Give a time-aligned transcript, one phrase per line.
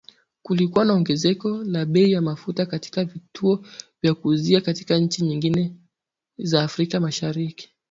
[0.43, 3.65] Kulikuwa na ongezeko la bei ya mafuta katika vituo
[4.01, 5.75] vya kuuzia katika nchi nyingine
[6.37, 7.73] za Afrika Mashariki.